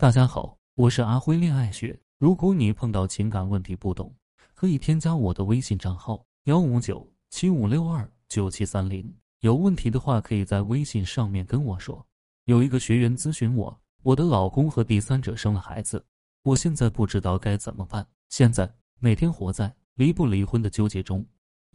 [0.00, 2.00] 大家好，我是阿辉恋爱学。
[2.16, 4.10] 如果你碰到情感问题不懂，
[4.54, 9.14] 可以添加我的微信账号幺五九七五六二九七三零。
[9.40, 12.02] 有问题的话，可以在微信上面跟我说。
[12.46, 16.02] 有一个学员咨询我，我的老公和第三者生了孩子，
[16.44, 18.06] 我现在不知道该怎么办。
[18.30, 21.22] 现在每天活在离不离婚的纠结中。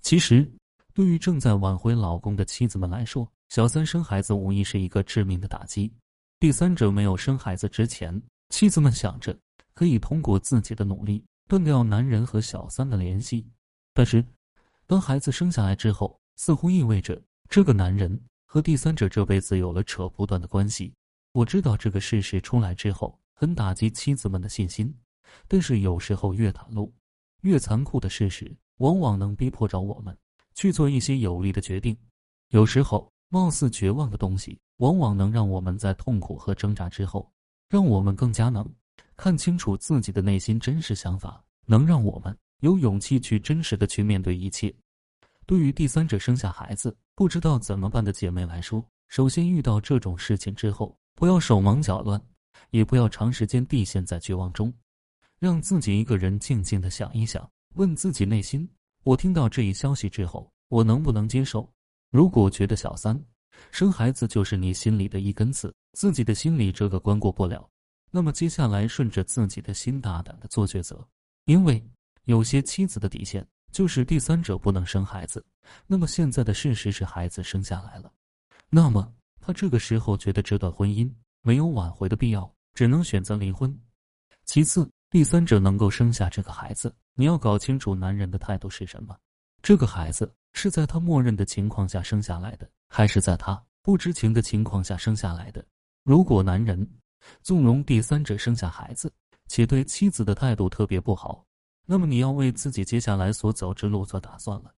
[0.01, 0.51] 其实，
[0.95, 5.93] 对于正在挽回老公的妻子们来说，小三生孩子无疑是一个致命的打击。
[6.45, 9.35] 第三者没有生孩子之前，妻子们想着
[9.73, 13.49] 可以通过自己的努力断掉男人和小三的联系。
[13.95, 14.23] 但是，
[14.85, 20.93] 当孩子生下来之后，似乎意味着这个男人和第三者这辈子有了扯不断的关系。
[21.31, 24.95] 我知道这个事实出来之后很打击妻子们的信心，
[25.47, 26.93] 但是有时候越袒露
[27.41, 30.15] 越残酷的事实，往往能逼迫着我们
[30.53, 31.97] 去做一些有利的决定。
[32.49, 34.59] 有时候，貌似绝望的东西。
[34.79, 37.31] 往往能让我们在痛苦和挣扎之后，
[37.69, 38.69] 让我们更加能
[39.15, 44.75] 看清楚自己的内心真实想法，能让我们有勇气去真实的去面对一切。
[45.45, 52.21] 对于第三者生下孩子不知道怎么办的姐妹来说，首先遇到这种事情之后，不要手忙脚乱，
[52.71, 54.73] 也不要长时间地陷在绝望中，
[55.39, 58.69] 让自己一个人静静的想一想，问自己内心：
[59.03, 61.71] 我听到这一消息之后，我能不能接受？
[62.11, 63.19] 如果觉得小三。
[63.71, 67.69] 生孩子就是你心里的一根刺，自己的心里这个关过不了，
[68.11, 71.07] 那么接下来顺着自己的心大胆的做抉择。
[71.45, 71.81] 因为
[72.25, 75.43] 有些妻子的底线就是第三者不能生孩子，
[75.87, 78.11] 那么现在的事实是孩子生下来了，
[78.69, 79.09] 那么
[79.39, 81.09] 他这个时候觉得这段婚姻
[81.41, 83.73] 没有挽回的必要，只能选择离婚。
[84.43, 89.17] 其次，第三者能够生下这个孩子，你要搞清楚男人的态度是什么，
[89.61, 92.67] 这个孩子是在他默认的情况下生下来的。
[92.87, 95.63] 还是在他不知情的情况下生下来的。
[96.03, 96.89] 如果男人
[97.41, 99.11] 纵容第三者生下孩子，
[99.47, 101.45] 且对妻子的态度特别不好，
[101.85, 104.73] 那么你要为自己接下来所走之路做打算了。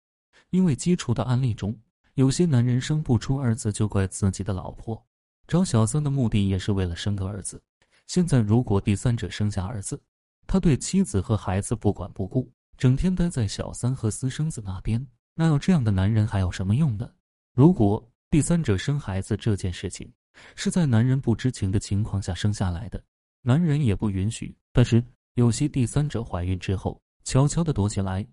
[0.50, 1.78] 因为接触的案例中，
[2.14, 5.04] 有些男人生不出儿子就怪自己的老婆，
[5.46, 7.60] 找小三的目的也是为了生个儿子。
[8.06, 10.00] 现在如果第三者生下儿子，
[10.46, 15.06] 他对妻子和孩子不管不顾，整天待在小三和私生子那边，
[15.38, 17.08] 那要这样的男人还有什么用呢？
[17.52, 20.10] 如果第三者生孩子这件事情
[20.54, 23.02] 是在男人不知情的情况下生下来的，
[23.42, 24.56] 男人也不允许。
[24.72, 25.04] 但是
[25.34, 28.26] 有些第三者怀孕之后，悄悄的躲起来，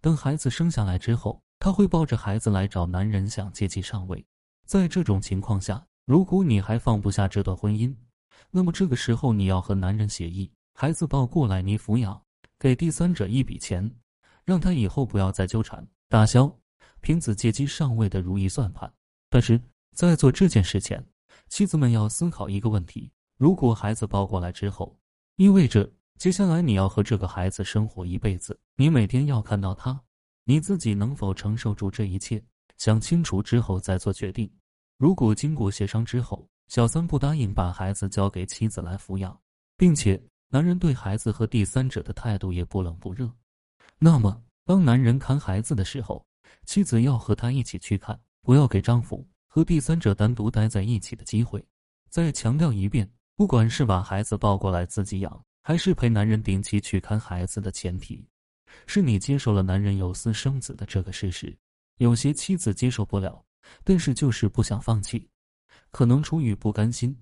[0.00, 4.24] 等孩子生下来之后，他会抱着孩子来找男人想借机上位。
[4.66, 7.94] 在这种情况下，如果你还放不下这段婚姻，
[8.50, 12.20] 那么这个时候你要和男人协议，孩子抱过来你抚养，
[12.58, 13.88] 给第三者一笔钱，
[14.44, 16.52] 让他以后不要再纠缠，打消。
[17.02, 18.92] 凭子借机上位的如意算盘，
[19.30, 19.58] 但是
[19.94, 21.02] 在做这件事前，
[21.48, 24.98] 妻子们要思考一个问题：如果孩子抱过来之后，
[25.36, 25.88] 意味着
[26.18, 29.98] 接下来你要和这个孩子生活一辈子，你每天要看到他，
[30.44, 32.42] 你自己能否承受住这一切？
[32.76, 34.50] 想清楚之后再做决定。
[34.98, 39.40] 如果经过协商之后，小三不答应把孩子交给妻子来抚养，
[39.76, 43.32] 并且男人对孩子和第三者的态度也不冷不热，
[43.98, 46.24] 那么当男人看孩子的时候，
[46.64, 51.60] 妻子要和他一起去看，不要给丈夫和第三者单独待在一起的机会。
[52.08, 58.24] 再强调一遍，不管是把孩子抱过来自己养，还是陪男人定期去看孩子的前提，
[58.86, 61.52] 是你接受了男人有私生子的这个事实。
[61.96, 63.44] 有些妻子接受不了，
[63.82, 65.28] 但是就是不想放弃，
[65.90, 67.12] 可能出于不甘心，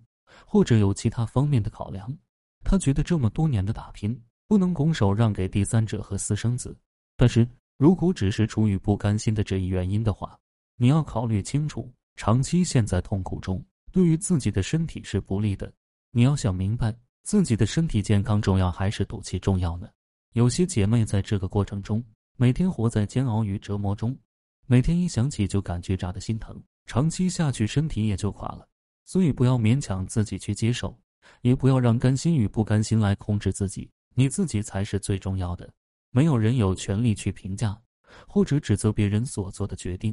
[0.44, 2.14] 或者有其他方面的考量。
[2.62, 6.76] 他觉得这么多年的打拼不能拱手让给第三者和私生子，
[7.18, 7.46] 但是。
[7.80, 10.36] 如果只是出于不甘心的这一原因的话，
[10.74, 15.72] 你要考虑清楚，长期陷在痛苦中，对于自己的身体是不利的。
[16.10, 16.92] 你要想明白，
[17.22, 19.88] 自己的身体健康重要还是赌气重要呢？
[20.32, 22.04] 有些姐妹在这个过程中，
[22.36, 24.18] 每天活在煎熬与折磨中，
[24.66, 28.66] 每天一想起就感觉扎的心疼，长期下去身体也就垮了。
[29.04, 30.98] 所以不要勉强自己去接受，
[31.42, 35.72] 也不要让甘心与不甘心来控制自己，你自己才是最重要的。
[36.18, 37.80] 没有人有权利去评价
[38.26, 40.12] 或者指责别人所做的决定，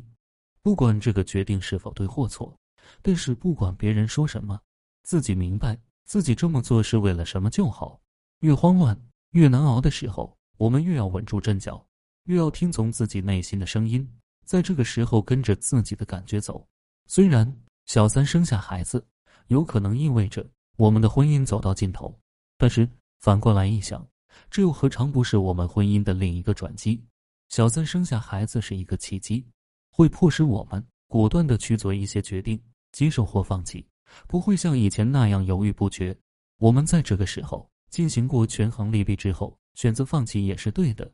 [0.62, 2.56] 不管这个决定是否对或错。
[3.02, 4.62] 但是不管别人说什么，
[5.02, 8.00] 自己明白自己这么做是为了什么就好。
[8.42, 8.96] 越慌乱
[9.32, 11.84] 越难熬的时候，我们越要稳住阵脚，
[12.26, 14.08] 越要听从自己内心的声音，
[14.46, 16.68] 在这个时候跟着自己的感觉走。
[17.08, 17.52] 虽然
[17.88, 19.04] 小三生下孩子
[19.48, 20.48] 有可能意味着
[20.78, 22.16] 我们的婚姻走到尽头，
[22.60, 22.88] 但是
[23.22, 24.08] 反过来一想。
[24.50, 27.04] 这又何尝不是我们婚姻的另一个转机？
[27.50, 29.46] 小三生下孩子是一个契机，
[29.92, 32.60] 会迫使我们果断的去做一些决定，
[32.92, 33.86] 接受或放弃，
[34.28, 36.18] 不会像以前那样犹豫不决。
[36.58, 41.12] 我们在这个时候进行过权衡利弊之后，选择放弃也是对的，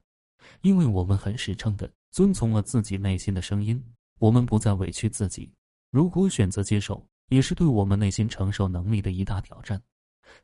[0.61, 3.83] 因为我们很实诚的遵从了自己内心的声音，
[4.19, 5.51] 我们不再委屈自己。
[5.91, 9.81] 如果选择接受，也是对我们内心承受能力的一大挑战。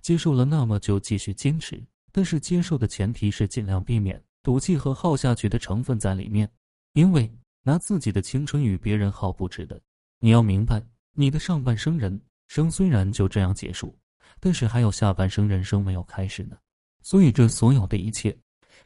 [0.01, 6.49] 接受了，那么就继续坚持，但是接受的前提是尽量避免赌气和耗下去的成分在里面，
[6.93, 7.31] 因为
[7.63, 9.81] 拿自己的青春与别人耗不值得。
[10.19, 10.83] 你要明白，
[11.13, 13.97] 你的上半生人生虽然就这样结束。
[14.39, 16.55] 但是还有下半生人生没有开始呢，
[17.01, 18.37] 所以这所有的一切，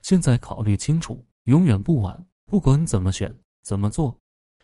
[0.02, 2.26] 现在考虑清楚，永远不晚。
[2.46, 4.18] 不管怎么选，怎么做，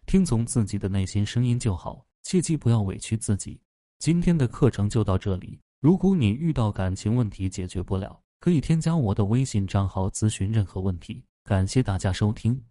[0.05, 3.59] 听从自己的内心声音就好，切记不要委屈自己。
[3.99, 11.23] 今天的课程就到这里，如果你遇到感情问题解决不了，可以添加我的微信账号咨询任何问题。
[11.43, 12.63] 感谢大家收听。